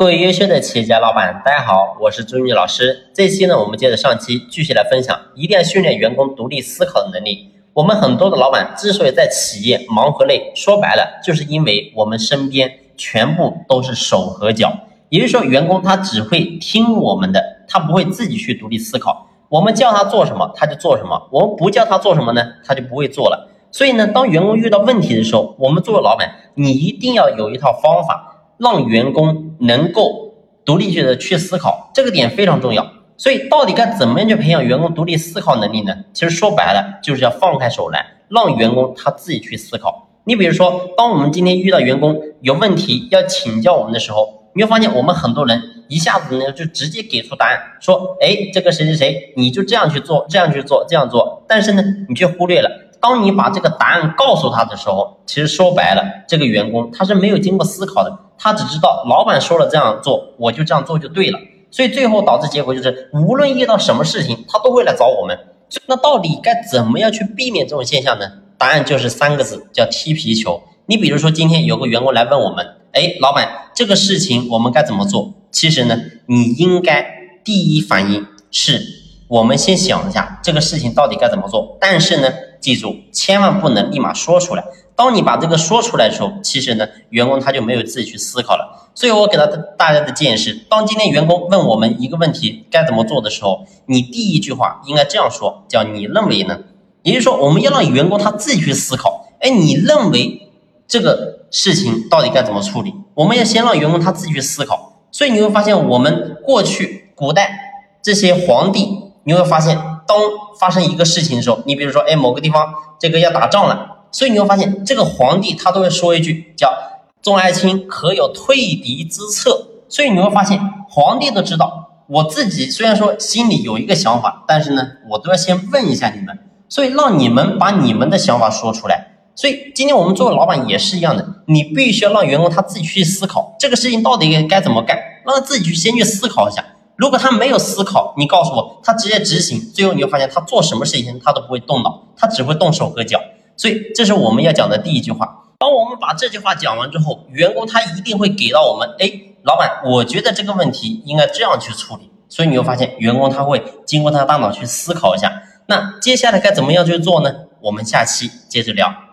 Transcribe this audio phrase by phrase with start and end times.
[0.00, 3.10] 各位优秀的企业家老板，大家好，我是朱玉老师。
[3.12, 7.50] 这期呢，我们接着上期继续来分享，一定要训练员工独立思考的能力。
[7.74, 14.72] 我们很多的老板之所以在企业忙和累，说白了，就是因为我们身边全部都是手和脚，
[15.10, 19.28] 也就是说，员工他只会听我们的，他不会自己去独立思考。
[19.50, 23.50] 我们叫他做什么，他就做什么；我们不叫他做什么呢，他就不会做了。
[23.70, 28.28] 所以呢，当员工遇到问题的时候，我们作为老板，你一定要有一套方法。
[28.62, 30.34] 让员工能够
[30.64, 32.86] 独立的去思考，这个点非常重要。
[33.16, 35.94] 所以，到底该怎么样去培养员工独立思考能力呢？
[36.12, 40.08] 其实说白了，就是要放开手来，让员工他自己去思考。
[40.24, 52.70] 你比如说，当我们今天遇到员工有问题要请教我们的时候，你会发现我们很多人一下子呢就直接给出答案，说：“哎，这个谁谁谁，你就这样去做，这样去做，这样做。”但是呢，你却忽略了。
[53.00, 61.38] 当你把这个答案告诉他的时候，其实说白了，这个员工他是没有经过思考的，他只知道老板说了这样做，我就这样做就对了。
[61.70, 65.38] 所以最后导致结果就是，无论遇到什么事情，他都会来找我们。
[65.86, 68.26] 那到底该怎么样去避免这种现象呢？
[68.56, 70.62] 答案就是三个字，叫踢皮球。
[70.86, 75.34] 你比如说今天有个员工来问我们，哎，老板，这个事情我们该怎么做？
[75.50, 77.04] 其实呢，你应该
[77.44, 78.80] 第一反应是，
[79.28, 81.76] 我们先想一下这个事情到底该怎么做。
[81.78, 82.32] 但是呢。
[82.60, 84.62] 记住，千万不能立马说出来。
[85.00, 88.90] 当你把这个说出来的时候，其实呢，员工他就没有自己去思考了。
[88.94, 89.46] 所以我给他
[89.78, 96.58] 大家的建议是：当今天员工问我们一个问题该怎么做的时候，你第一句话应该这样说，叫你认为呢？
[97.02, 99.26] 也就是说，我们要让员工他自己去思考。
[99.40, 100.50] 哎，你认为
[100.86, 102.92] 这个事情到底该怎么处理？
[103.14, 105.00] 我们要先让员工他自己去思考。
[105.10, 107.58] 所以你会发现，我们过去古代
[108.02, 109.78] 这些皇帝，你会发现。
[110.06, 110.18] 当
[110.58, 116.72] 发生一个事情的时候，你比如说，哎，某个地方这个要打仗了，所以你会发现，这个皇帝他都会说一句叫
[117.22, 119.68] “众爱卿，可有退敌之策”。
[119.88, 129.08] 所以你会发现，皇帝都知道，我自己虽然说心里有一个想法，但是呢，我都要先问一下你们，所以让你们把你们的想法说出来。
[129.36, 136.64] 所以今天我们作为老板也是一样的，你必须要让员工他自己去思考这个事情到底该怎么干，让他自己去先去思考一下。
[136.96, 143.18] 如果他没有思考，你告诉我，他直接执行，最后你会发现他做什么事情他都不会动脑，他只会动手和脚。
[143.60, 145.44] 所以这是我们要讲的第一句话。
[145.58, 149.12] 当我们把这句话讲完之后，员工他一定会给到我们，哎，
[149.42, 152.10] 老板，我觉得这个问题应该这样去处理。
[152.26, 157.30] 所以你会发现，员工他会经过他大脑去思考一下，那接下来该怎么样去做呢？
[157.60, 159.09] 我们下期接着聊。